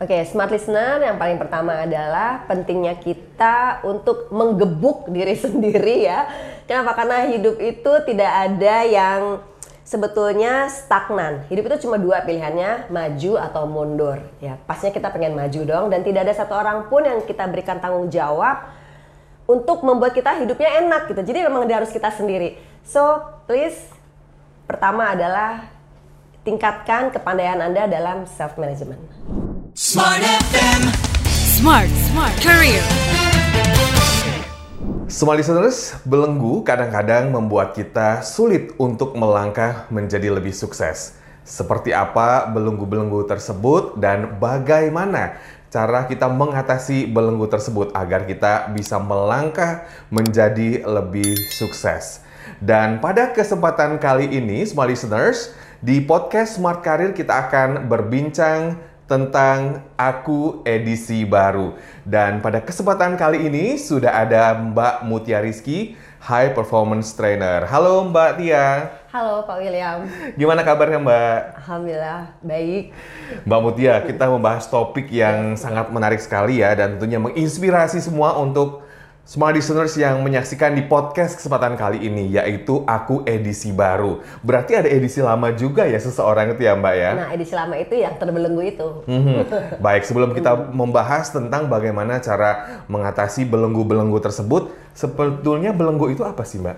Oke, 0.00 0.24
smart 0.24 0.48
listener 0.48 1.04
yang 1.04 1.20
paling 1.20 1.36
pertama 1.36 1.84
adalah 1.84 2.48
pentingnya 2.48 2.96
kita 2.96 3.84
untuk 3.84 4.32
menggebuk 4.32 5.12
diri 5.12 5.36
sendiri 5.44 6.08
ya. 6.08 6.24
Kenapa? 6.64 6.96
Karena 6.96 7.28
hidup 7.28 7.60
itu 7.60 7.92
tidak 8.08 8.32
ada 8.32 8.76
yang 8.88 9.44
sebetulnya 9.84 10.72
stagnan. 10.72 11.44
Hidup 11.52 11.68
itu 11.68 11.84
cuma 11.84 12.00
dua 12.00 12.24
pilihannya, 12.24 12.88
maju 12.88 13.32
atau 13.44 13.68
mundur. 13.68 14.24
Ya, 14.40 14.56
pasnya 14.64 14.88
kita 14.88 15.12
pengen 15.12 15.36
maju 15.36 15.60
dong 15.68 15.92
dan 15.92 16.00
tidak 16.00 16.24
ada 16.24 16.32
satu 16.32 16.56
orang 16.56 16.88
pun 16.88 17.04
yang 17.04 17.20
kita 17.28 17.44
berikan 17.52 17.76
tanggung 17.76 18.08
jawab 18.08 18.72
untuk 19.44 19.84
membuat 19.84 20.16
kita 20.16 20.32
hidupnya 20.40 20.80
enak 20.80 21.12
gitu. 21.12 21.20
Jadi 21.20 21.44
memang 21.44 21.68
dia 21.68 21.76
harus 21.76 21.92
kita 21.92 22.08
sendiri. 22.08 22.56
So, 22.88 23.20
please 23.44 23.76
pertama 24.64 25.12
adalah 25.12 25.68
tingkatkan 26.40 27.12
kepandaian 27.12 27.60
Anda 27.60 27.84
dalam 27.84 28.24
self 28.24 28.56
management. 28.56 29.39
Smart 29.90 30.22
FM. 30.22 30.86
Smart, 31.34 31.90
smart 31.90 32.30
career. 32.38 32.78
Semua 35.10 35.34
listeners, 35.34 35.98
belenggu 36.06 36.62
kadang-kadang 36.62 37.34
membuat 37.34 37.74
kita 37.74 38.22
sulit 38.22 38.70
untuk 38.78 39.18
melangkah 39.18 39.90
menjadi 39.90 40.30
lebih 40.30 40.54
sukses. 40.54 41.18
Seperti 41.42 41.90
apa 41.90 42.46
belenggu-belenggu 42.54 43.26
tersebut 43.26 43.98
dan 43.98 44.38
bagaimana 44.38 45.42
cara 45.74 46.06
kita 46.06 46.30
mengatasi 46.30 47.10
belenggu 47.10 47.50
tersebut 47.50 47.90
agar 47.90 48.30
kita 48.30 48.70
bisa 48.70 48.94
melangkah 49.02 49.90
menjadi 50.06 50.86
lebih 50.86 51.34
sukses. 51.58 52.22
Dan 52.62 53.02
pada 53.02 53.34
kesempatan 53.34 53.98
kali 53.98 54.38
ini, 54.38 54.62
semua 54.62 54.86
listeners, 54.86 55.50
di 55.82 55.98
podcast 55.98 56.62
Smart 56.62 56.78
Career 56.78 57.10
kita 57.10 57.50
akan 57.50 57.90
berbincang 57.90 58.89
tentang 59.10 59.82
Aku 59.98 60.62
edisi 60.62 61.26
baru. 61.26 61.74
Dan 62.06 62.38
pada 62.38 62.62
kesempatan 62.62 63.18
kali 63.18 63.50
ini 63.50 63.74
sudah 63.74 64.14
ada 64.22 64.54
Mbak 64.54 65.02
Mutia 65.10 65.42
Rizky, 65.42 65.98
High 66.22 66.54
Performance 66.54 67.10
Trainer. 67.18 67.66
Halo 67.66 68.06
Mbak 68.06 68.38
Tia. 68.38 68.94
Halo 69.10 69.42
Pak 69.42 69.58
William. 69.58 70.06
Gimana 70.38 70.62
kabarnya 70.62 71.02
Mbak? 71.02 71.38
Alhamdulillah 71.58 72.22
baik. 72.38 72.94
Mbak 73.42 73.60
Mutia, 73.66 73.94
kita 74.06 74.30
membahas 74.30 74.70
topik 74.70 75.10
yang 75.10 75.58
sangat 75.58 75.90
menarik 75.90 76.22
sekali 76.22 76.62
ya 76.62 76.70
dan 76.78 76.94
tentunya 76.94 77.18
menginspirasi 77.18 77.98
semua 77.98 78.38
untuk 78.38 78.86
semua 79.30 79.54
listeners 79.54 79.94
yang 79.94 80.26
menyaksikan 80.26 80.74
di 80.74 80.82
podcast 80.90 81.38
kesempatan 81.38 81.78
kali 81.78 82.02
ini, 82.02 82.34
yaitu 82.34 82.82
aku 82.82 83.22
edisi 83.22 83.70
baru. 83.70 84.18
Berarti 84.42 84.74
ada 84.74 84.90
edisi 84.90 85.22
lama 85.22 85.54
juga 85.54 85.86
ya 85.86 86.02
seseorang 86.02 86.58
itu 86.58 86.66
ya 86.66 86.74
Mbak 86.74 86.94
ya? 86.98 87.10
Nah 87.14 87.30
edisi 87.30 87.54
lama 87.54 87.78
itu 87.78 87.94
yang 87.94 88.18
terbelenggu 88.18 88.58
itu. 88.66 89.06
Mm-hmm. 89.06 89.38
Baik, 89.86 90.02
sebelum 90.02 90.34
kita 90.34 90.74
membahas 90.74 91.30
tentang 91.30 91.70
bagaimana 91.70 92.18
cara 92.18 92.82
mengatasi 92.90 93.46
belenggu-belenggu 93.46 94.18
tersebut, 94.18 94.74
sebetulnya 94.98 95.70
belenggu 95.70 96.10
itu 96.10 96.26
apa 96.26 96.42
sih 96.42 96.58
Mbak? 96.58 96.76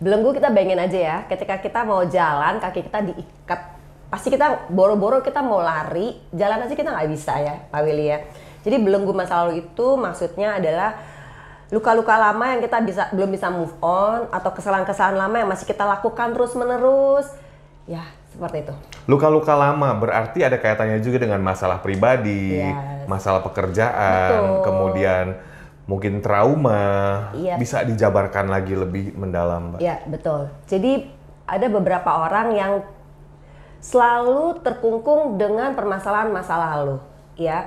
Belenggu 0.00 0.32
kita 0.32 0.48
bayangin 0.48 0.80
aja 0.80 0.98
ya, 1.04 1.16
ketika 1.28 1.60
kita 1.60 1.84
mau 1.84 2.00
jalan, 2.08 2.64
kaki 2.64 2.80
kita 2.88 3.12
diikat. 3.12 3.76
Pasti 4.08 4.32
kita 4.32 4.72
boro-boro 4.72 5.20
kita 5.20 5.44
mau 5.44 5.60
lari, 5.60 6.16
jalan 6.32 6.64
aja 6.64 6.72
kita 6.72 6.96
nggak 6.96 7.08
bisa 7.12 7.36
ya 7.44 7.60
Pak 7.68 7.80
Willy 7.84 8.08
ya. 8.08 8.24
Jadi 8.64 8.76
belenggu 8.80 9.12
masa 9.12 9.44
lalu 9.44 9.68
itu 9.68 9.86
maksudnya 10.00 10.56
adalah 10.56 11.09
luka-luka 11.70 12.18
lama 12.18 12.44
yang 12.50 12.60
kita 12.60 12.82
bisa 12.82 13.02
belum 13.14 13.30
bisa 13.30 13.46
move 13.48 13.70
on 13.78 14.26
atau 14.34 14.50
kesalahan-kesalahan 14.50 15.14
lama 15.14 15.36
yang 15.38 15.48
masih 15.50 15.66
kita 15.70 15.86
lakukan 15.86 16.34
terus-menerus. 16.34 17.30
Ya, 17.86 18.10
seperti 18.34 18.66
itu. 18.66 18.74
Luka-luka 19.06 19.54
lama 19.54 19.94
berarti 19.94 20.42
ada 20.42 20.58
kaitannya 20.58 20.98
juga 20.98 21.22
dengan 21.22 21.38
masalah 21.42 21.78
pribadi, 21.78 22.58
yes. 22.58 23.06
masalah 23.06 23.42
pekerjaan, 23.46 24.62
Betul. 24.62 24.66
kemudian 24.66 25.26
mungkin 25.86 26.22
trauma, 26.22 27.30
iya. 27.34 27.58
bisa 27.58 27.82
dijabarkan 27.82 28.46
lagi 28.46 28.78
lebih 28.78 29.14
mendalam, 29.18 29.74
Mbak. 29.74 29.80
Iya, 29.82 29.96
betul. 30.06 30.50
Jadi 30.70 31.10
ada 31.50 31.66
beberapa 31.66 32.30
orang 32.30 32.54
yang 32.54 32.72
selalu 33.82 34.62
terkungkung 34.62 35.34
dengan 35.34 35.74
permasalahan 35.74 36.30
masa 36.30 36.54
lalu, 36.54 37.02
ya 37.34 37.66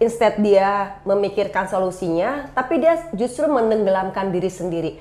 instead 0.00 0.40
dia 0.40 0.98
memikirkan 1.04 1.68
solusinya, 1.68 2.48
tapi 2.56 2.80
dia 2.80 2.98
justru 3.12 3.46
menenggelamkan 3.46 4.32
diri 4.32 4.48
sendiri. 4.48 4.92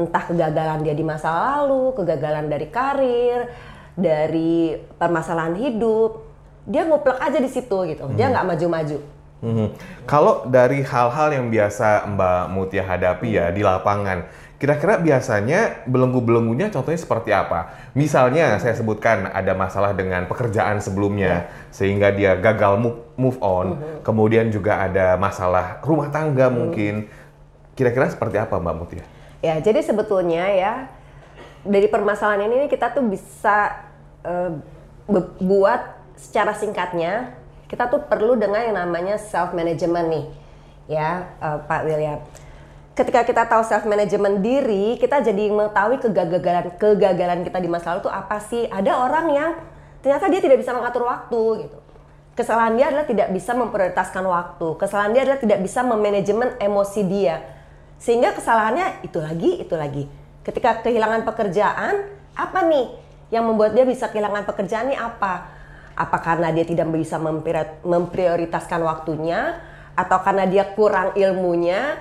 Entah 0.00 0.24
kegagalan 0.24 0.80
dia 0.80 0.96
di 0.96 1.04
masa 1.04 1.28
lalu, 1.28 1.92
kegagalan 1.92 2.48
dari 2.48 2.66
karir, 2.72 3.52
dari 3.96 4.76
permasalahan 4.96 5.56
hidup, 5.56 6.24
dia 6.64 6.88
nguplek 6.88 7.20
aja 7.20 7.38
di 7.38 7.50
situ 7.52 7.76
gitu. 7.86 8.04
Hmm. 8.08 8.16
Dia 8.16 8.32
nggak 8.32 8.46
maju-maju. 8.48 8.98
Hmm. 9.44 9.68
Kalau 10.08 10.48
dari 10.48 10.80
hal-hal 10.80 11.28
yang 11.36 11.46
biasa 11.52 12.08
Mbak 12.08 12.44
Mutia 12.56 12.84
hadapi 12.88 13.28
hmm. 13.28 13.36
ya 13.36 13.46
di 13.52 13.62
lapangan, 13.62 14.24
Kira-kira 14.56 14.96
biasanya 14.96 15.84
belenggu-belenggunya 15.84 16.72
contohnya 16.72 16.96
seperti 16.96 17.28
apa? 17.28 17.92
Misalnya 17.92 18.56
saya 18.56 18.72
sebutkan 18.72 19.28
ada 19.28 19.52
masalah 19.52 19.92
dengan 19.92 20.24
pekerjaan 20.24 20.80
sebelumnya 20.80 21.44
yeah. 21.44 21.68
sehingga 21.68 22.08
dia 22.08 22.40
gagal 22.40 22.80
move, 22.80 22.98
move 23.20 23.38
on. 23.44 23.76
Mm 23.76 23.76
-hmm. 23.76 23.96
Kemudian 24.00 24.46
juga 24.48 24.80
ada 24.80 25.20
masalah 25.20 25.84
rumah 25.84 26.08
tangga 26.08 26.48
mm. 26.48 26.54
mungkin. 26.56 26.94
Kira-kira 27.76 28.08
seperti 28.08 28.40
apa 28.40 28.56
Mbak 28.56 28.74
Mutia? 28.80 29.04
Ya, 29.44 29.60
jadi 29.60 29.84
sebetulnya 29.84 30.48
ya 30.48 30.88
dari 31.60 31.92
permasalahan 31.92 32.48
ini 32.48 32.72
kita 32.72 32.96
tuh 32.96 33.04
bisa 33.04 33.76
uh, 34.24 34.56
buat 35.36 36.00
secara 36.16 36.56
singkatnya 36.56 37.36
kita 37.68 37.92
tuh 37.92 38.08
perlu 38.08 38.40
dengan 38.40 38.64
yang 38.64 38.80
namanya 38.80 39.20
self 39.20 39.52
management 39.52 40.08
nih. 40.08 40.26
Ya, 40.88 41.28
uh, 41.44 41.60
Pak 41.68 41.84
William 41.84 42.24
ketika 42.96 43.28
kita 43.28 43.44
tahu 43.44 43.62
self 43.62 43.84
management 43.84 44.40
diri, 44.40 44.96
kita 44.96 45.20
jadi 45.20 45.52
mengetahui 45.52 46.00
kegagalan 46.00 46.72
kegagalan 46.80 47.44
kita 47.44 47.60
di 47.60 47.68
masa 47.68 47.92
lalu 47.92 48.08
itu 48.08 48.10
apa 48.10 48.36
sih? 48.40 48.64
Ada 48.72 48.92
orang 48.96 49.26
yang 49.36 49.50
ternyata 50.00 50.32
dia 50.32 50.40
tidak 50.40 50.58
bisa 50.64 50.72
mengatur 50.72 51.04
waktu 51.04 51.68
gitu. 51.68 51.78
Kesalahan 52.36 52.76
dia 52.76 52.92
adalah 52.92 53.06
tidak 53.08 53.28
bisa 53.32 53.52
memprioritaskan 53.56 54.24
waktu. 54.24 54.68
Kesalahan 54.80 55.12
dia 55.12 55.22
adalah 55.28 55.40
tidak 55.40 55.58
bisa 55.60 55.80
memanajemen 55.84 56.48
emosi 56.60 57.00
dia. 57.04 57.36
Sehingga 57.96 58.36
kesalahannya 58.36 59.04
itu 59.08 59.16
lagi, 59.20 59.50
itu 59.64 59.72
lagi. 59.72 60.04
Ketika 60.44 60.84
kehilangan 60.84 61.24
pekerjaan, 61.24 62.12
apa 62.36 62.60
nih 62.68 62.92
yang 63.32 63.48
membuat 63.48 63.72
dia 63.72 63.88
bisa 63.88 64.12
kehilangan 64.12 64.44
pekerjaan 64.44 64.92
ini 64.92 65.00
apa? 65.00 65.48
Apa 65.96 66.20
karena 66.20 66.52
dia 66.52 66.68
tidak 66.68 66.92
bisa 66.92 67.16
memprioritaskan 67.84 68.84
waktunya 68.84 69.56
atau 69.96 70.20
karena 70.20 70.44
dia 70.44 70.76
kurang 70.76 71.16
ilmunya 71.16 71.96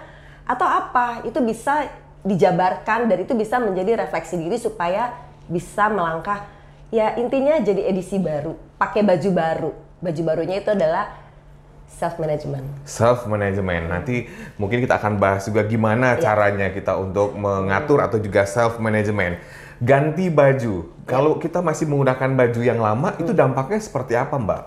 atau 0.46 0.66
apa 0.66 1.26
itu 1.26 1.42
bisa 1.42 1.90
dijabarkan 2.26 3.06
dan 3.06 3.18
itu 3.22 3.34
bisa 3.38 3.62
menjadi 3.62 4.06
refleksi 4.06 4.38
diri 4.38 4.58
supaya 4.58 5.14
bisa 5.46 5.90
melangkah 5.90 6.50
ya 6.90 7.14
intinya 7.18 7.62
jadi 7.62 7.90
edisi 7.90 8.18
baru 8.18 8.58
pakai 8.78 9.02
baju 9.06 9.30
baru. 9.34 9.72
Baju 10.04 10.22
barunya 10.22 10.62
itu 10.62 10.70
adalah 10.70 11.26
self 11.96 12.20
management 12.20 12.66
self 12.84 13.24
management 13.30 13.88
nanti 13.88 14.28
mungkin 14.60 14.84
kita 14.84 15.00
akan 15.00 15.16
bahas 15.22 15.48
juga 15.48 15.64
gimana 15.64 16.18
yeah. 16.18 16.22
caranya 16.22 16.68
kita 16.74 16.98
untuk 17.00 17.38
mengatur 17.38 18.04
atau 18.04 18.20
juga 18.20 18.44
self 18.44 18.82
management 18.82 19.40
ganti 19.80 20.28
baju. 20.32 20.76
Yeah. 20.88 21.08
kalau 21.08 21.38
kita 21.40 21.60
masih 21.64 21.88
menggunakan 21.88 22.32
baju 22.36 22.62
yang 22.64 22.80
lama 22.80 23.16
hmm. 23.16 23.22
itu 23.22 23.32
dampaknya 23.36 23.80
seperti 23.80 24.14
apa 24.16 24.36
mbak? 24.40 24.64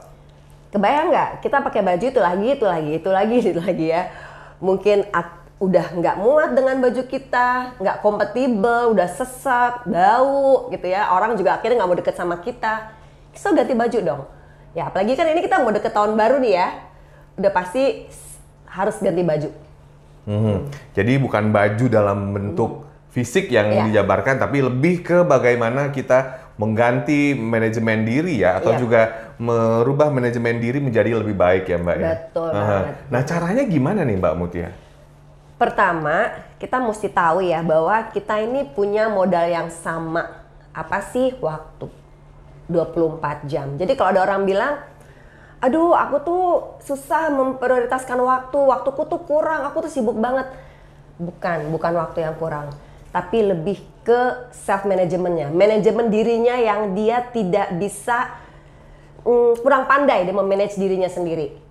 Kebayang 0.68 1.08
nggak? 1.08 1.30
Kita 1.40 1.64
pakai 1.64 1.80
baju 1.80 2.04
itu 2.04 2.20
lagi 2.20 2.48
itu 2.52 2.66
lagi 2.68 2.90
itu 3.00 3.08
lagi 3.08 3.36
itu 3.52 3.60
lagi 3.60 3.86
ya. 3.88 4.02
Mungkin 4.58 5.06
udah 5.58 5.86
nggak 5.90 6.16
muat 6.22 6.54
dengan 6.54 6.78
baju 6.78 7.02
kita, 7.02 7.74
nggak 7.82 7.96
kompatibel, 7.98 8.94
udah 8.94 9.08
sesak, 9.10 9.82
bau 9.90 10.70
gitu 10.70 10.86
ya. 10.86 11.10
Orang 11.10 11.34
juga 11.34 11.58
akhirnya 11.58 11.82
nggak 11.82 11.90
mau 11.90 11.98
deket 11.98 12.14
sama 12.14 12.38
kita. 12.38 12.94
So 13.34 13.50
ganti 13.50 13.74
baju 13.74 13.98
dong. 13.98 14.22
Ya 14.78 14.86
apalagi 14.86 15.18
kan 15.18 15.26
ini 15.26 15.42
kita 15.42 15.58
mau 15.58 15.74
deket 15.74 15.90
tahun 15.90 16.14
baru 16.14 16.38
nih 16.38 16.52
ya. 16.54 16.68
Udah 17.42 17.50
pasti 17.50 18.06
harus 18.70 19.02
ganti 19.02 19.22
baju. 19.26 19.50
Hmm. 20.30 20.70
Jadi 20.94 21.12
bukan 21.18 21.50
baju 21.50 21.84
dalam 21.90 22.18
bentuk 22.30 22.70
hmm. 22.86 23.10
fisik 23.10 23.50
yang 23.50 23.66
ya. 23.74 23.82
dijabarkan, 23.90 24.38
tapi 24.38 24.62
lebih 24.62 25.02
ke 25.02 25.18
bagaimana 25.26 25.90
kita 25.90 26.54
mengganti 26.58 27.34
manajemen 27.34 28.06
diri 28.06 28.42
ya, 28.42 28.58
atau 28.58 28.74
ya. 28.74 28.78
juga 28.78 29.00
merubah 29.38 30.10
manajemen 30.10 30.58
diri 30.58 30.82
menjadi 30.82 31.14
lebih 31.18 31.34
baik 31.34 31.70
ya 31.70 31.78
Mbak 31.78 31.96
ya. 31.98 32.08
Betul 32.14 32.48
ya. 32.50 32.54
banget. 32.54 32.94
Nah 33.10 33.22
caranya 33.26 33.64
gimana 33.66 34.00
nih 34.06 34.16
Mbak 34.18 34.34
Mutia? 34.38 34.70
Pertama, 35.58 36.38
kita 36.62 36.78
mesti 36.78 37.10
tahu 37.10 37.42
ya 37.42 37.66
bahwa 37.66 38.08
kita 38.14 38.38
ini 38.38 38.62
punya 38.70 39.10
modal 39.10 39.50
yang 39.50 39.68
sama. 39.74 40.46
Apa 40.70 41.02
sih 41.10 41.34
waktu? 41.42 41.90
24 42.70 43.50
jam. 43.50 43.74
Jadi 43.74 43.98
kalau 43.98 44.14
ada 44.14 44.22
orang 44.22 44.46
bilang, 44.46 44.78
aduh 45.58 45.96
aku 45.96 46.16
tuh 46.22 46.44
susah 46.86 47.32
memprioritaskan 47.34 48.22
waktu, 48.22 48.54
waktuku 48.54 49.02
tuh 49.10 49.20
kurang, 49.26 49.66
aku 49.66 49.88
tuh 49.88 49.90
sibuk 49.90 50.14
banget. 50.14 50.46
Bukan, 51.18 51.74
bukan 51.74 51.92
waktu 51.98 52.22
yang 52.22 52.38
kurang. 52.38 52.70
Tapi 53.10 53.50
lebih 53.50 53.82
ke 54.06 54.52
self 54.54 54.86
managementnya, 54.86 55.50
manajemen 55.50 56.06
dirinya 56.06 56.54
yang 56.54 56.94
dia 56.94 57.24
tidak 57.34 57.74
bisa 57.80 58.30
mm, 59.26 59.58
kurang 59.64 59.90
pandai 59.90 60.22
dia 60.22 60.36
memanage 60.36 60.78
dirinya 60.78 61.10
sendiri 61.10 61.68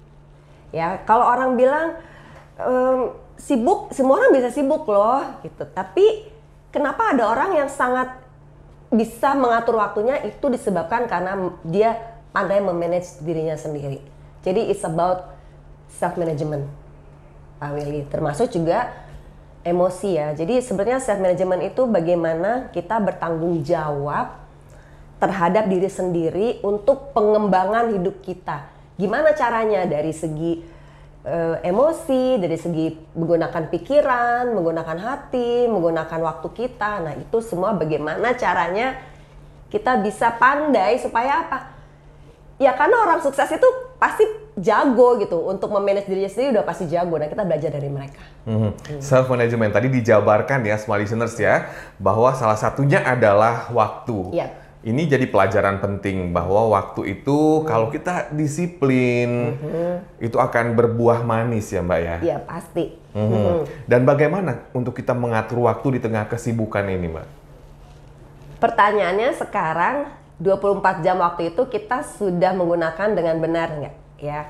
Ya, 0.76 1.00
kalau 1.08 1.24
orang 1.24 1.56
bilang 1.56 1.96
em, 2.60 3.16
sibuk, 3.38 3.94
semua 3.94 4.20
orang 4.22 4.34
bisa 4.34 4.50
sibuk 4.52 4.84
loh, 4.90 5.22
gitu. 5.46 5.64
Tapi 5.70 6.28
kenapa 6.74 7.14
ada 7.16 7.30
orang 7.30 7.58
yang 7.58 7.70
sangat 7.70 8.18
bisa 8.90 9.36
mengatur 9.36 9.78
waktunya 9.80 10.20
itu 10.24 10.48
disebabkan 10.48 11.06
karena 11.12 11.54
dia 11.64 11.96
pandai 12.32 12.60
memanage 12.64 13.20
dirinya 13.24 13.56
sendiri. 13.56 14.00
Jadi 14.46 14.72
it's 14.72 14.84
about 14.84 15.34
self 15.92 16.16
management, 16.16 16.68
Pak 17.60 17.72
Willy. 17.76 18.08
Termasuk 18.08 18.54
juga 18.54 18.94
emosi 19.68 20.10
ya. 20.16 20.32
Jadi 20.32 20.64
sebenarnya 20.64 21.04
self 21.04 21.20
management 21.20 21.74
itu 21.74 21.84
bagaimana 21.84 22.72
kita 22.72 23.02
bertanggung 23.04 23.66
jawab 23.68 24.40
terhadap 25.18 25.66
diri 25.68 25.90
sendiri 25.90 26.48
untuk 26.62 27.12
pengembangan 27.12 27.92
hidup 27.92 28.22
kita. 28.22 28.70
Gimana 28.96 29.34
caranya 29.34 29.84
dari 29.86 30.14
segi 30.14 30.77
eh, 31.28 31.58
emosi, 31.68 32.40
dari 32.40 32.56
segi 32.56 32.96
menggunakan 33.14 33.68
pikiran, 33.68 34.56
menggunakan 34.56 34.98
hati, 34.98 35.68
menggunakan 35.68 36.20
waktu 36.24 36.48
kita. 36.56 37.04
Nah, 37.04 37.14
itu 37.20 37.44
semua 37.44 37.76
bagaimana 37.76 38.32
caranya 38.40 38.96
kita 39.68 40.00
bisa 40.00 40.32
pandai 40.40 40.96
supaya 41.04 41.44
apa? 41.44 41.60
Ya 42.58 42.74
karena 42.74 43.06
orang 43.06 43.22
sukses 43.22 43.46
itu 43.54 43.70
pasti 44.02 44.26
jago 44.58 45.22
gitu 45.22 45.46
untuk 45.46 45.70
memanage 45.70 46.10
dirinya 46.10 46.32
sendiri 46.32 46.58
udah 46.58 46.66
pasti 46.66 46.90
jago. 46.90 47.20
Nah, 47.20 47.30
kita 47.30 47.46
belajar 47.46 47.70
dari 47.70 47.92
mereka. 47.92 48.24
Self 49.04 49.30
management 49.30 49.76
tadi 49.76 49.92
dijabarkan 49.92 50.66
ya, 50.66 50.80
small 50.80 51.04
listeners 51.04 51.38
ya, 51.38 51.70
bahwa 52.02 52.34
salah 52.34 52.58
satunya 52.58 53.04
adalah 53.04 53.70
waktu. 53.70 54.34
Iya. 54.34 54.67
Ini 54.86 55.10
jadi 55.10 55.26
pelajaran 55.26 55.82
penting 55.82 56.30
bahwa 56.30 56.70
waktu 56.70 57.18
itu 57.18 57.66
kalau 57.66 57.90
kita 57.90 58.30
disiplin 58.30 59.58
itu 60.22 60.38
akan 60.38 60.78
berbuah 60.78 61.26
manis 61.26 61.74
ya 61.74 61.82
Mbak 61.82 62.00
ya. 62.00 62.18
Iya, 62.22 62.38
pasti. 62.46 62.94
Mhm. 63.18 63.66
Dan 63.90 64.06
bagaimana 64.06 64.70
untuk 64.78 64.94
kita 64.94 65.18
mengatur 65.18 65.66
waktu 65.66 65.98
di 65.98 66.00
tengah 66.06 66.30
kesibukan 66.30 66.86
ini 66.86 67.10
Mbak? 67.10 67.28
Pertanyaannya 68.62 69.34
sekarang 69.34 70.14
24 70.38 71.02
jam 71.02 71.18
waktu 71.26 71.54
itu 71.54 71.66
kita 71.66 72.06
sudah 72.06 72.54
menggunakan 72.54 73.18
dengan 73.18 73.42
benar 73.42 73.74
nggak? 73.82 73.96
Ya. 74.22 74.46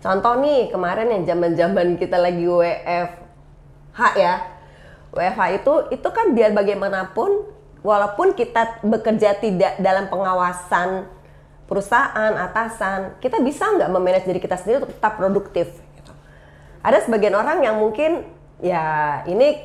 Contoh 0.00 0.40
nih 0.44 0.68
kemarin 0.72 1.08
yang 1.08 1.24
zaman-zaman 1.24 1.96
kita 1.96 2.20
lagi 2.20 2.44
WFH 2.44 4.00
ya. 4.16 4.34
WFH 5.12 5.42
itu 5.60 5.72
itu 5.92 6.08
kan 6.12 6.32
biar 6.36 6.52
bagaimanapun 6.52 7.59
walaupun 7.80 8.36
kita 8.36 8.84
bekerja 8.84 9.36
tidak 9.40 9.80
dalam 9.80 10.08
pengawasan 10.12 11.08
perusahaan 11.70 12.34
atasan, 12.34 13.20
kita 13.22 13.38
bisa 13.38 13.62
nggak 13.70 13.90
memanage 13.94 14.26
diri 14.26 14.42
kita 14.42 14.58
sendiri 14.58 14.82
untuk 14.84 14.98
tetap 14.98 15.14
produktif? 15.16 15.70
gitu. 15.70 16.12
Ada 16.82 17.06
sebagian 17.06 17.38
orang 17.38 17.62
yang 17.62 17.78
mungkin 17.78 18.26
ya 18.58 19.22
ini 19.30 19.62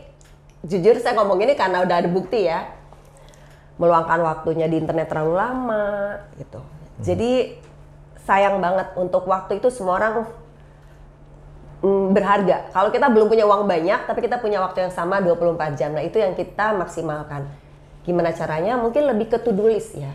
jujur 0.64 1.02
saya 1.02 1.18
ngomong 1.18 1.42
ini 1.44 1.54
karena 1.58 1.82
udah 1.82 1.96
ada 2.06 2.10
bukti 2.10 2.46
ya 2.46 2.70
meluangkan 3.76 4.24
waktunya 4.24 4.72
di 4.72 4.80
internet 4.80 5.12
terlalu 5.12 5.36
lama 5.36 5.86
gitu. 6.40 6.62
Jadi 7.04 7.60
sayang 8.24 8.64
banget 8.64 8.96
untuk 8.96 9.28
waktu 9.28 9.60
itu 9.60 9.68
semua 9.68 10.00
orang 10.00 10.16
mm, 11.84 12.06
berharga. 12.16 12.72
Kalau 12.72 12.90
kita 12.90 13.12
belum 13.12 13.28
punya 13.28 13.44
uang 13.44 13.68
banyak 13.68 14.08
tapi 14.08 14.20
kita 14.24 14.40
punya 14.40 14.64
waktu 14.64 14.88
yang 14.88 14.94
sama 14.96 15.20
24 15.20 15.76
jam. 15.76 15.92
Nah, 15.92 16.06
itu 16.06 16.18
yang 16.22 16.34
kita 16.34 16.72
maksimalkan. 16.78 17.65
Gimana 18.06 18.31
caranya? 18.31 18.78
Mungkin 18.78 19.10
lebih 19.10 19.34
ke 19.34 19.38
to-do 19.42 19.66
ya. 19.68 20.13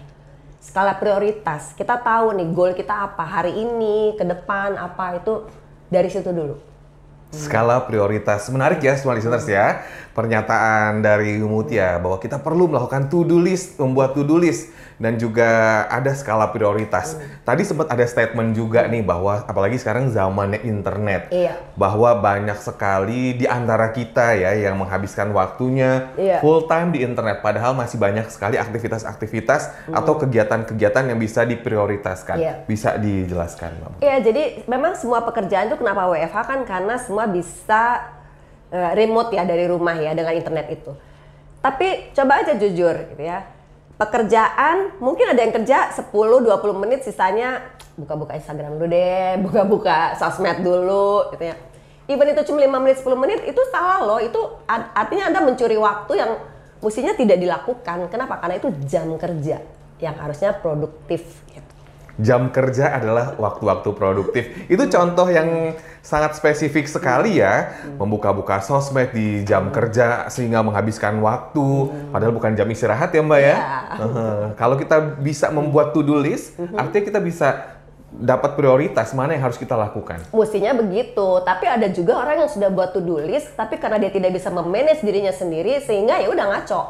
Skala 0.62 0.94
prioritas. 0.96 1.74
Kita 1.74 1.98
tahu 1.98 2.38
nih 2.38 2.48
goal 2.54 2.72
kita 2.78 3.10
apa 3.10 3.26
hari 3.26 3.58
ini, 3.58 4.14
ke 4.14 4.22
depan 4.22 4.78
apa 4.78 5.18
itu 5.18 5.50
dari 5.90 6.06
situ 6.06 6.30
dulu. 6.30 6.54
Skala 7.30 7.86
prioritas 7.86 8.50
menarik 8.50 8.82
ya 8.82 8.94
semua 8.94 9.18
listeners 9.18 9.46
ya. 9.46 9.82
Pernyataan 10.10 11.00
dari 11.00 11.38
Mutia 11.38 12.02
bahwa 12.02 12.18
kita 12.18 12.42
perlu 12.42 12.66
melakukan 12.66 13.06
to-do 13.06 13.38
list, 13.38 13.78
membuat 13.78 14.12
to-do 14.12 14.42
list 14.42 14.68
dan 15.00 15.16
juga 15.16 15.48
ada 15.88 16.12
skala 16.12 16.52
prioritas. 16.52 17.16
Tadi 17.40 17.64
sempat 17.64 17.88
ada 17.88 18.04
statement 18.04 18.52
juga 18.52 18.84
nih 18.84 19.00
bahwa 19.00 19.40
apalagi 19.48 19.80
sekarang 19.80 20.12
zamannya 20.12 20.60
internet. 20.60 21.32
Iya. 21.32 21.56
Bahwa 21.72 22.12
banyak 22.20 22.60
sekali 22.60 23.32
di 23.32 23.48
antara 23.48 23.96
kita 23.96 24.36
ya 24.36 24.52
yang 24.52 24.76
menghabiskan 24.76 25.32
waktunya 25.32 26.12
Iya. 26.20 26.44
full 26.44 26.68
time 26.68 26.92
di 26.92 27.00
internet 27.00 27.40
padahal 27.40 27.72
masih 27.72 27.96
banyak 27.96 28.28
sekali 28.28 28.60
aktivitas-aktivitas 28.60 29.88
atau 29.88 30.20
kegiatan-kegiatan 30.20 31.16
yang 31.16 31.18
bisa 31.18 31.48
diprioritaskan. 31.48 32.36
Iya. 32.36 32.54
Bisa 32.68 33.00
dijelaskan, 33.00 33.80
Mbak. 33.80 33.90
Iya, 34.04 34.16
jadi 34.20 34.42
memang 34.68 35.00
semua 35.00 35.24
pekerjaan 35.24 35.72
itu 35.72 35.80
kenapa 35.80 36.12
WFH 36.12 36.38
kan 36.44 36.60
karena 36.68 37.00
semua 37.00 37.24
bisa 37.24 38.04
eh, 38.70 38.92
remote 38.94 39.34
ya 39.34 39.42
dari 39.44 39.66
rumah 39.66 39.94
ya 39.98 40.14
dengan 40.14 40.34
internet 40.34 40.66
itu. 40.70 40.92
Tapi 41.60 42.14
coba 42.16 42.40
aja 42.40 42.56
jujur 42.56 42.94
gitu 43.12 43.22
ya. 43.22 43.44
Pekerjaan 44.00 44.96
mungkin 44.96 45.28
ada 45.28 45.44
yang 45.44 45.52
kerja 45.52 45.92
10 45.92 46.08
20 46.08 46.48
menit 46.80 47.04
sisanya 47.04 47.60
buka-buka 48.00 48.32
Instagram 48.32 48.80
dulu 48.80 48.88
deh, 48.88 49.36
buka-buka 49.44 50.16
sosmed 50.16 50.64
dulu 50.64 51.28
gitu 51.36 51.52
ya. 51.52 51.56
Even 52.08 52.26
itu 52.32 52.42
cuma 52.48 52.58
5 52.58 52.82
menit 52.82 52.96
10 53.04 53.22
menit 53.22 53.40
itu 53.46 53.60
salah 53.70 54.02
loh. 54.02 54.18
Itu 54.18 54.40
art- 54.66 54.90
artinya 54.96 55.30
Anda 55.30 55.40
mencuri 55.44 55.76
waktu 55.78 56.12
yang 56.18 56.30
mestinya 56.80 57.12
tidak 57.14 57.38
dilakukan. 57.38 58.08
Kenapa? 58.10 58.40
Karena 58.40 58.56
itu 58.58 58.72
jam 58.88 59.14
kerja 59.14 59.62
yang 60.00 60.16
harusnya 60.16 60.56
produktif 60.56 61.44
gitu. 61.52 61.69
Jam 62.18 62.50
kerja 62.50 62.98
adalah 62.98 63.38
waktu-waktu 63.38 63.88
produktif. 63.94 64.44
Itu 64.66 64.88
contoh 64.90 65.30
yang 65.30 65.78
sangat 66.02 66.34
spesifik 66.34 66.90
sekali 66.90 67.38
ya. 67.38 67.70
Membuka-buka 68.00 68.58
sosmed 68.64 69.14
di 69.14 69.46
jam 69.46 69.70
kerja 69.70 70.26
sehingga 70.32 70.64
menghabiskan 70.64 71.22
waktu. 71.22 71.92
Padahal 72.10 72.34
bukan 72.34 72.58
jam 72.58 72.66
istirahat 72.66 73.14
ya 73.14 73.22
Mbak 73.22 73.40
ya. 73.40 73.46
Iya. 73.46 73.56
Heeh. 74.02 74.40
Kalau 74.58 74.74
kita 74.74 74.96
bisa 75.22 75.52
membuat 75.54 75.94
to-do 75.94 76.18
list, 76.18 76.58
artinya 76.74 77.04
kita 77.06 77.20
bisa 77.22 77.78
dapat 78.10 78.58
prioritas 78.58 79.14
mana 79.14 79.38
yang 79.38 79.46
harus 79.46 79.54
kita 79.54 79.78
lakukan. 79.78 80.18
Mestinya 80.34 80.74
begitu, 80.74 81.38
tapi 81.46 81.70
ada 81.70 81.86
juga 81.94 82.18
orang 82.18 82.42
yang 82.42 82.50
sudah 82.50 82.66
buat 82.66 82.90
to-do 82.90 83.22
list, 83.22 83.54
tapi 83.54 83.78
karena 83.78 84.02
dia 84.02 84.10
tidak 84.10 84.34
bisa 84.34 84.50
memanage 84.50 85.06
dirinya 85.06 85.30
sendiri, 85.30 85.78
sehingga 85.78 86.18
ya 86.18 86.26
udah 86.26 86.46
ngaco. 86.50 86.82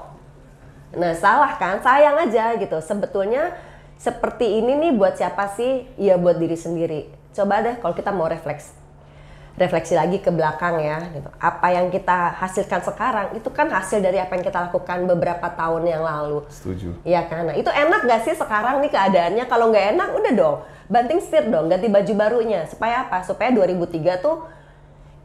Nah 0.96 1.12
salah 1.12 1.60
kan, 1.60 1.78
sayang 1.84 2.16
aja 2.24 2.56
gitu. 2.56 2.80
Sebetulnya 2.80 3.52
seperti 4.00 4.64
ini 4.64 4.80
nih 4.80 4.92
buat 4.96 5.20
siapa 5.20 5.52
sih? 5.52 5.84
Ya 6.00 6.16
buat 6.16 6.40
diri 6.40 6.56
sendiri. 6.56 7.12
Coba 7.36 7.60
deh 7.60 7.76
kalau 7.76 7.92
kita 7.92 8.08
mau 8.08 8.24
refleks, 8.24 8.72
refleksi 9.60 9.92
lagi 9.92 10.24
ke 10.24 10.32
belakang 10.32 10.80
ya. 10.80 11.04
Gitu. 11.12 11.28
Apa 11.36 11.68
yang 11.68 11.92
kita 11.92 12.32
hasilkan 12.40 12.80
sekarang 12.80 13.36
itu 13.36 13.52
kan 13.52 13.68
hasil 13.68 14.00
dari 14.00 14.16
apa 14.16 14.40
yang 14.40 14.44
kita 14.48 14.72
lakukan 14.72 15.04
beberapa 15.04 15.52
tahun 15.52 15.84
yang 15.84 16.00
lalu. 16.00 16.48
Setuju. 16.48 16.96
Iya 17.04 17.28
kan? 17.28 17.52
Nah, 17.52 17.56
itu 17.60 17.68
enak 17.68 18.08
gak 18.08 18.24
sih 18.24 18.32
sekarang 18.32 18.80
nih 18.80 18.88
keadaannya? 18.88 19.44
Kalau 19.44 19.68
nggak 19.68 19.86
enak, 19.92 20.08
udah 20.16 20.32
dong. 20.32 20.56
Banting 20.88 21.20
setir 21.20 21.52
dong, 21.52 21.68
ganti 21.68 21.92
baju 21.92 22.12
barunya. 22.16 22.64
Supaya 22.72 23.04
apa? 23.04 23.20
Supaya 23.20 23.52
2003 23.52 24.16
tuh, 24.24 24.48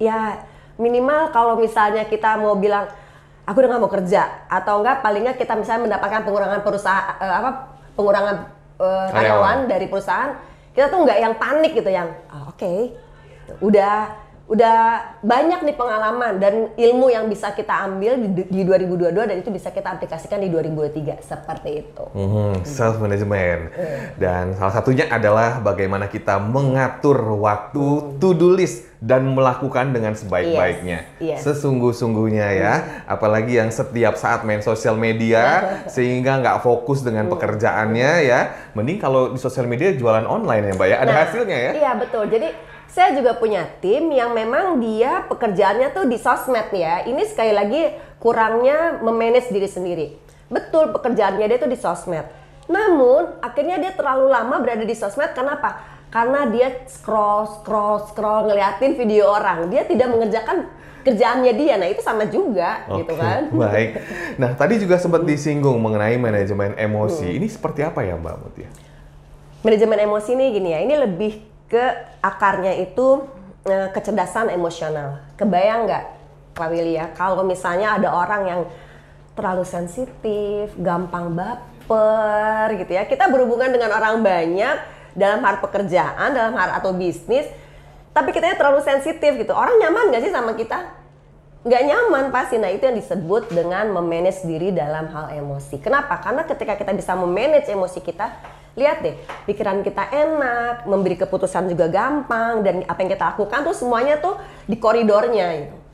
ya 0.03 0.43
minimal 0.75 1.31
kalau 1.31 1.55
misalnya 1.55 2.03
kita 2.03 2.35
mau 2.35 2.59
bilang, 2.59 2.91
aku 3.47 3.55
udah 3.63 3.69
nggak 3.71 3.83
mau 3.88 3.93
kerja. 4.03 4.51
Atau 4.51 4.83
enggak, 4.83 5.00
paling 5.00 5.31
nggak 5.31 5.39
kita 5.39 5.55
misalnya 5.55 5.95
mendapatkan 5.95 6.27
pengurangan 6.27 6.59
perusahaan, 6.59 7.15
eh, 7.23 7.33
apa, 7.39 7.50
pengurangan 7.95 8.54
eh, 8.79 9.08
Karyawan. 9.12 9.70
dari 9.70 9.86
perusahaan, 9.88 10.36
kita 10.75 10.91
tuh 10.91 11.00
nggak 11.08 11.20
yang 11.20 11.34
panik 11.39 11.72
gitu, 11.75 11.88
yang, 11.88 12.12
"Ah, 12.27 12.51
oke, 12.51 12.96
udah 13.62 14.25
udah 14.45 14.77
banyak 15.25 15.65
nih 15.65 15.73
pengalaman 15.73 16.37
dan 16.37 16.69
ilmu 16.77 17.09
yang 17.09 17.25
bisa 17.25 17.57
kita 17.57 17.81
ambil 17.89 18.13
di, 18.21 18.45
di 18.45 18.61
2022 18.61 19.09
dan 19.25 19.35
itu 19.41 19.49
bisa 19.49 19.73
kita 19.73 19.97
aplikasikan 19.97 20.37
di 20.37 20.53
2023 20.53 21.17
seperti 21.17 21.69
itu. 21.81 22.05
Mhm, 22.13 22.61
self 22.61 23.01
management 23.01 23.73
dan 24.21 24.53
salah 24.53 24.73
satunya 24.77 25.09
adalah 25.09 25.57
bagaimana 25.65 26.05
kita 26.05 26.37
mengatur 26.37 27.17
waktu 27.41 28.21
to-do 28.21 28.53
list 28.53 28.85
dan 29.01 29.25
melakukan 29.33 29.93
dengan 29.93 30.13
sebaik-baiknya. 30.13 31.17
Yes, 31.17 31.41
yes. 31.41 31.57
sesungguh-sungguhnya 31.57 32.47
ya. 32.53 32.73
Apalagi 33.09 33.57
yang 33.57 33.73
setiap 33.73 34.13
saat 34.13 34.45
main 34.45 34.61
sosial 34.61 34.93
media 34.93 35.61
sehingga 35.93 36.37
nggak 36.41 36.61
fokus 36.61 37.01
dengan 37.01 37.29
pekerjaannya 37.33 38.11
ya. 38.25 38.53
Mending 38.77 39.01
kalau 39.01 39.33
di 39.33 39.41
sosial 39.41 39.65
media 39.65 39.89
jualan 39.93 40.25
online 40.25 40.69
ya 40.69 40.73
mbak 40.77 40.87
ya. 40.89 40.97
Ada 41.01 41.11
Nah, 41.11 41.21
hasilnya 41.25 41.57
ya. 41.57 41.71
Iya 41.81 41.91
betul. 42.01 42.23
Jadi 42.29 42.75
saya 42.89 43.15
juga 43.17 43.35
punya 43.35 43.67
tim 43.83 44.09
yang 44.11 44.31
memang 44.31 44.79
dia 44.79 45.25
pekerjaannya 45.27 45.91
tuh 45.91 46.05
di 46.07 46.17
sosmed 46.19 46.71
ya. 46.71 47.03
Ini 47.05 47.21
sekali 47.27 47.51
lagi 47.51 47.81
kurangnya 48.17 49.01
memanage 49.03 49.51
diri 49.51 49.69
sendiri. 49.69 50.05
Betul 50.47 50.93
pekerjaannya 50.95 51.45
dia 51.45 51.59
tuh 51.59 51.71
di 51.71 51.79
sosmed. 51.79 52.25
Namun 52.65 53.41
akhirnya 53.43 53.77
dia 53.77 53.93
terlalu 53.93 54.31
lama 54.31 54.57
berada 54.63 54.85
di 54.87 54.95
sosmed 54.97 55.33
kenapa? 55.37 55.81
Karena 56.09 56.47
dia 56.47 56.87
scroll 56.87 57.49
scroll 57.59 58.07
scroll 58.09 58.47
ngeliatin 58.47 58.95
video 58.95 59.29
orang. 59.29 59.67
Dia 59.67 59.83
tidak 59.83 60.09
mengerjakan 60.09 60.69
kerjaannya 61.05 61.53
dia. 61.53 61.75
Nah 61.77 61.87
itu 61.91 62.01
sama 62.01 62.25
juga 62.25 62.87
gitu 62.89 63.13
Oke, 63.13 63.21
kan. 63.21 63.41
baik. 63.69 63.89
Nah, 64.41 64.57
tadi 64.57 64.81
juga 64.81 64.97
sempat 64.97 65.21
disinggung 65.27 65.77
mengenai 65.77 66.17
manajemen 66.17 66.73
emosi. 66.79 67.35
Ini 67.37 67.45
seperti 67.45 67.85
apa 67.85 68.01
ya, 68.01 68.17
Mbak 68.17 68.35
Mutia? 68.41 68.69
manajemen 69.65 69.97
emosi 70.05 70.37
ini 70.37 70.45
gini 70.53 70.69
ya, 70.77 70.79
ini 70.85 70.93
lebih 70.93 71.33
ke 71.65 71.84
akarnya 72.22 72.77
itu 72.77 73.25
eh, 73.65 73.89
kecerdasan 73.91 74.53
emosional. 74.53 75.22
Kebayang 75.38 75.89
nggak, 75.89 76.03
Pak 76.55 76.67
Willy 76.72 76.95
ya, 76.95 77.12
kalau 77.17 77.41
misalnya 77.41 77.98
ada 77.98 78.10
orang 78.13 78.41
yang 78.45 78.62
terlalu 79.36 79.67
sensitif, 79.67 80.72
gampang 80.79 81.36
baper 81.36 82.79
gitu 82.79 82.91
ya. 82.95 83.03
Kita 83.03 83.27
berhubungan 83.27 83.69
dengan 83.74 83.91
orang 83.91 84.24
banyak 84.24 84.77
dalam 85.15 85.43
hal 85.43 85.60
pekerjaan, 85.60 86.31
dalam 86.31 86.55
hal 86.55 86.79
atau 86.79 86.95
bisnis, 86.95 87.48
tapi 88.15 88.31
kita 88.31 88.55
terlalu 88.55 88.79
sensitif 88.79 89.36
gitu. 89.36 89.51
Orang 89.51 89.75
nyaman 89.75 90.12
nggak 90.12 90.24
sih 90.24 90.31
sama 90.31 90.55
kita? 90.55 91.03
Nggak 91.67 91.84
nyaman 91.84 92.25
pasti. 92.31 92.55
Nah 92.55 92.72
itu 92.72 92.88
yang 92.88 92.95
disebut 92.95 93.51
dengan 93.51 93.91
memanage 93.91 94.48
diri 94.48 94.72
dalam 94.72 95.12
hal 95.12 95.36
emosi. 95.36 95.81
Kenapa? 95.84 96.22
Karena 96.24 96.48
ketika 96.48 96.79
kita 96.79 96.95
bisa 96.95 97.12
memanage 97.17 97.67
emosi 97.67 98.00
kita, 98.00 98.31
lihat 98.75 99.03
deh, 99.03 99.15
pikiran 99.48 99.82
kita 99.88 100.12
enak, 100.12 100.84
memberi 100.84 101.15
keputusan 101.15 101.72
juga 101.72 101.88
gampang, 101.88 102.60
dan 102.60 102.84
apa 102.84 103.00
yang 103.00 103.12
kita 103.15 103.25
lakukan 103.36 103.60
tuh 103.63 103.75
semuanya 103.75 104.20
tuh 104.20 104.36
di 104.67 104.75
koridornya 104.75 105.48
gitu. 105.63 105.84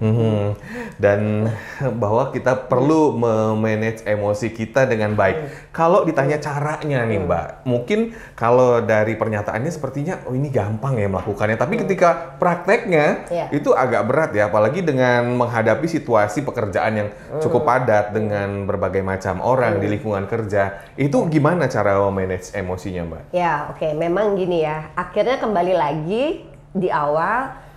Hmm, 0.00 0.56
dan 0.96 1.52
bahwa 2.00 2.32
kita 2.32 2.56
perlu 2.72 3.12
memanage 3.12 4.00
emosi 4.08 4.48
kita 4.48 4.88
dengan 4.88 5.12
baik. 5.12 5.68
Kalau 5.76 6.08
ditanya 6.08 6.40
caranya 6.40 7.04
nih 7.04 7.20
Mbak, 7.20 7.68
mungkin 7.68 8.16
kalau 8.32 8.80
dari 8.80 9.12
pernyataannya 9.20 9.68
sepertinya 9.68 10.24
oh 10.24 10.32
ini 10.32 10.48
gampang 10.48 10.96
ya 10.96 11.04
melakukannya. 11.04 11.60
Tapi 11.60 11.84
ketika 11.84 12.40
prakteknya 12.40 13.28
Iya. 13.28 13.46
itu 13.52 13.76
agak 13.76 14.08
berat 14.08 14.30
ya, 14.32 14.48
apalagi 14.48 14.80
dengan 14.80 15.36
menghadapi 15.36 15.84
situasi 15.84 16.48
pekerjaan 16.48 16.92
yang 16.96 17.08
cukup 17.44 17.68
padat 17.68 18.16
dengan 18.16 18.64
berbagai 18.64 19.04
macam 19.04 19.44
orang 19.44 19.84
di 19.84 19.86
lingkungan 19.92 20.24
kerja. 20.24 20.80
Itu 20.96 21.28
gimana 21.28 21.68
cara 21.68 22.00
memanage 22.08 22.56
emosinya 22.56 23.04
Mbak? 23.04 23.22
Ya, 23.36 23.68
oke. 23.68 23.92
Memang 23.92 24.32
gini 24.40 24.64
ya. 24.64 24.96
Akhirnya 24.96 25.36
kembali 25.36 25.74
lagi 25.76 26.48
di 26.72 26.88
awal 26.88 27.68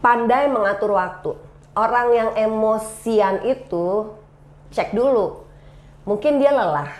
pandai 0.00 0.48
mengatur 0.48 0.96
waktu. 0.96 1.32
Orang 1.76 2.12
yang 2.12 2.30
emosian 2.34 3.46
itu 3.46 4.16
cek 4.74 4.92
dulu. 4.92 5.46
Mungkin 6.08 6.42
dia 6.42 6.50
lelah, 6.50 6.90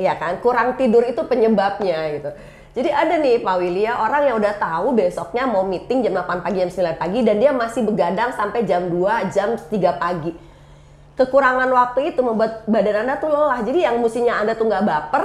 ya 0.00 0.16
kan? 0.16 0.40
Kurang 0.40 0.80
tidur 0.80 1.04
itu 1.04 1.20
penyebabnya 1.28 1.98
gitu. 2.16 2.30
Jadi 2.74 2.90
ada 2.90 3.14
nih 3.22 3.38
Pak 3.38 3.56
Willy 3.62 3.86
ya, 3.86 4.02
orang 4.02 4.26
yang 4.26 4.36
udah 4.42 4.54
tahu 4.58 4.98
besoknya 4.98 5.46
mau 5.46 5.62
meeting 5.62 6.02
jam 6.02 6.18
8 6.18 6.42
pagi, 6.42 6.58
jam 6.58 6.70
9 6.74 6.98
pagi 6.98 7.18
dan 7.22 7.36
dia 7.38 7.54
masih 7.54 7.86
begadang 7.86 8.34
sampai 8.34 8.66
jam 8.66 8.90
2, 8.90 9.30
jam 9.30 9.54
3 9.54 9.94
pagi. 9.94 10.34
Kekurangan 11.14 11.70
waktu 11.70 12.10
itu 12.10 12.20
membuat 12.26 12.66
badan 12.66 13.06
Anda 13.06 13.22
tuh 13.22 13.30
lelah. 13.30 13.62
Jadi 13.62 13.86
yang 13.86 14.02
mestinya 14.02 14.42
Anda 14.42 14.58
tuh 14.58 14.66
nggak 14.66 14.82
baper, 14.82 15.22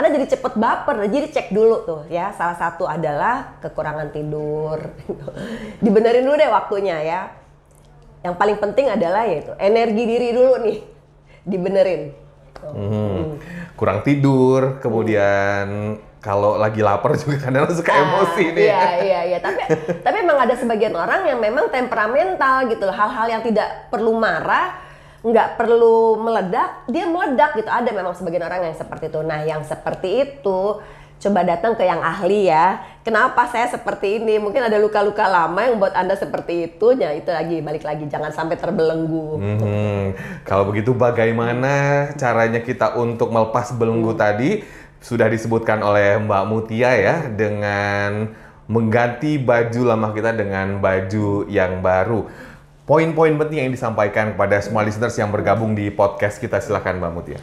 Anda 0.00 0.16
jadi 0.16 0.32
cepet 0.32 0.56
baper. 0.56 1.04
Jadi 1.12 1.28
cek 1.28 1.48
dulu 1.52 1.84
tuh 1.84 2.00
ya. 2.08 2.32
Salah 2.32 2.56
satu 2.56 2.88
adalah 2.88 3.60
kekurangan 3.60 4.08
tidur. 4.16 4.80
Dibenerin 5.84 6.24
dulu 6.24 6.40
deh 6.40 6.48
waktunya 6.48 6.96
ya. 7.04 7.20
Yang 8.24 8.34
paling 8.40 8.56
penting 8.56 8.88
adalah 8.88 9.28
yaitu 9.28 9.52
energi 9.60 10.02
diri 10.08 10.28
dulu 10.32 10.56
nih. 10.64 10.78
Dibenerin. 11.44 12.02
Hmm, 12.60 13.40
kurang 13.72 14.04
tidur, 14.04 14.80
kemudian 14.84 15.96
kalau 16.20 16.60
lagi 16.60 16.84
lapar 16.84 17.16
juga 17.16 17.48
kadang 17.48 17.64
suka 17.72 17.88
emosi 17.88 18.44
Ah, 18.44 18.52
nih. 18.52 18.64
Iya, 18.68 18.82
iya, 19.08 19.20
iya. 19.32 19.38
Tapi 19.40 19.60
tapi 20.04 20.16
memang 20.20 20.44
ada 20.44 20.54
sebagian 20.56 20.92
orang 20.92 21.24
yang 21.24 21.40
memang 21.40 21.72
temperamental 21.72 22.68
gitu. 22.68 22.84
Hal-hal 22.88 23.26
yang 23.32 23.42
tidak 23.44 23.88
perlu 23.88 24.12
marah, 24.20 24.76
nggak 25.20 25.60
perlu 25.60 26.16
meledak, 26.16 26.88
dia 26.88 27.04
meledak 27.04 27.56
gitu. 27.60 27.68
Ada 27.68 27.92
memang 27.92 28.16
sebagian 28.16 28.44
orang 28.44 28.72
yang 28.72 28.76
seperti 28.76 29.04
itu. 29.12 29.20
Nah, 29.20 29.40
yang 29.44 29.62
seperti 29.64 30.08
itu 30.24 30.60
coba 31.20 31.44
datang 31.44 31.76
ke 31.76 31.84
yang 31.84 32.00
ahli 32.00 32.48
ya. 32.48 32.80
Kenapa 33.04 33.44
saya 33.52 33.68
seperti 33.68 34.24
ini? 34.24 34.40
Mungkin 34.40 34.64
ada 34.64 34.80
luka-luka 34.80 35.28
lama 35.28 35.60
yang 35.60 35.76
buat 35.76 35.92
Anda 35.92 36.16
seperti 36.16 36.72
itu. 36.72 36.96
Ya, 36.96 37.12
itu 37.12 37.28
lagi 37.28 37.60
balik 37.60 37.84
lagi 37.84 38.08
jangan 38.08 38.32
sampai 38.32 38.56
terbelenggu. 38.56 39.36
Hmm, 39.36 40.04
kalau 40.48 40.72
begitu 40.72 40.96
bagaimana 40.96 42.08
caranya 42.16 42.64
kita 42.64 42.96
untuk 42.96 43.28
melepas 43.28 43.76
belenggu 43.76 44.16
tadi? 44.16 44.64
Sudah 45.00 45.28
disebutkan 45.32 45.80
oleh 45.80 46.20
Mbak 46.20 46.44
Mutia 46.48 46.92
ya 46.92 47.28
dengan 47.28 48.32
mengganti 48.70 49.34
baju 49.40 49.80
lama 49.82 50.14
kita 50.14 50.30
dengan 50.32 50.80
baju 50.80 51.44
yang 51.48 51.82
baru. 51.84 52.49
Poin-poin 52.90 53.30
penting 53.38 53.62
yang 53.62 53.70
disampaikan 53.70 54.34
kepada 54.34 54.58
semua 54.58 54.82
listeners 54.82 55.14
yang 55.14 55.30
bergabung 55.30 55.78
di 55.78 55.94
podcast 55.94 56.42
kita 56.42 56.58
silakan 56.58 56.98
Mbak 56.98 57.12
Mutia. 57.14 57.38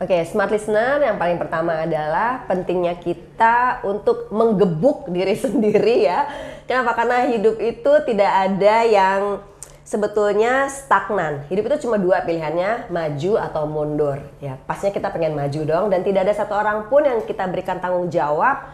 Oke, 0.00 0.24
smart 0.24 0.48
listener 0.48 1.04
yang 1.04 1.20
paling 1.20 1.36
pertama 1.36 1.84
adalah 1.84 2.48
pentingnya 2.48 2.96
kita 2.96 3.84
untuk 3.84 4.32
menggebuk 4.32 5.12
diri 5.12 5.36
sendiri 5.44 6.08
ya. 6.08 6.24
Kenapa? 6.64 6.96
Karena 6.96 7.28
hidup 7.28 7.60
itu 7.60 7.92
tidak 8.08 8.32
ada 8.48 8.76
yang 8.88 9.20
sebetulnya 9.84 10.72
stagnan. 10.72 11.44
Hidup 11.52 11.68
itu 11.68 11.84
cuma 11.84 12.00
dua 12.00 12.24
pilihannya, 12.24 12.88
maju 12.88 13.32
atau 13.36 13.68
mundur. 13.68 14.24
Ya, 14.40 14.56
pasnya 14.64 14.96
kita 14.96 15.12
pengen 15.12 15.36
maju 15.36 15.60
dong 15.60 15.92
dan 15.92 16.08
tidak 16.08 16.24
ada 16.24 16.32
satu 16.32 16.56
orang 16.56 16.88
pun 16.88 17.04
yang 17.04 17.20
kita 17.20 17.44
berikan 17.52 17.84
tanggung 17.84 18.08
jawab 18.08 18.64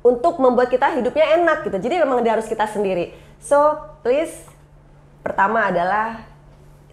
untuk 0.00 0.40
membuat 0.40 0.72
kita 0.72 0.96
hidupnya 0.96 1.36
enak 1.44 1.68
gitu. 1.68 1.76
Jadi 1.76 2.00
memang 2.00 2.24
harus 2.24 2.48
kita 2.48 2.64
sendiri. 2.64 3.12
So, 3.36 3.76
please 4.00 4.51
pertama 5.22 5.70
adalah 5.70 6.26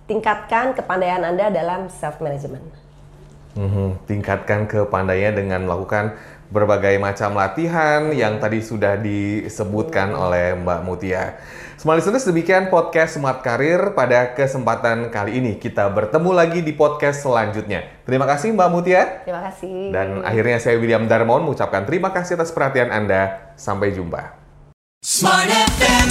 tingkatkan 0.05 0.77
kepandaian 0.77 1.21
Anda 1.25 1.50
dalam 1.50 1.89
self 1.89 2.21
management. 2.21 2.65
Mhm, 3.57 4.05
Tingkatkan 4.05 4.69
kepandaian 4.69 5.33
dengan 5.33 5.65
melakukan 5.65 6.13
berbagai 6.50 6.98
macam 6.98 7.38
latihan 7.38 8.09
yang 8.09 8.41
tadi 8.41 8.62
sudah 8.62 8.98
disebutkan 8.98 10.17
oleh 10.17 10.57
Mbak 10.57 10.79
Mutia. 10.86 11.38
Smart 11.77 12.01
listeners, 12.01 12.25
demikian 12.25 12.67
podcast 12.74 13.15
Smart 13.15 13.39
Karir 13.45 13.93
pada 13.93 14.33
kesempatan 14.33 15.13
kali 15.13 15.39
ini. 15.39 15.51
Kita 15.62 15.88
bertemu 15.93 16.29
lagi 16.33 16.59
di 16.65 16.74
podcast 16.74 17.24
selanjutnya. 17.24 17.86
Terima 18.03 18.25
kasih 18.25 18.51
Mbak 18.53 18.69
Mutia. 18.74 19.01
Terima 19.24 19.41
kasih. 19.45 19.93
Dan 19.93 20.25
akhirnya 20.25 20.57
saya 20.57 20.75
William 20.81 21.05
Darmon 21.05 21.45
mengucapkan 21.45 21.86
terima 21.86 22.09
kasih 22.09 22.36
atas 22.36 22.51
perhatian 22.51 22.89
Anda. 22.89 23.53
Sampai 23.55 23.93
jumpa. 23.93 24.36
Smart 25.05 25.48
FM. 25.48 26.07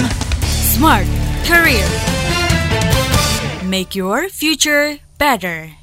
Smart 0.49 1.18
Career. 1.45 1.87
Make 3.65 3.95
your 3.95 4.29
future 4.29 4.99
better. 5.17 5.78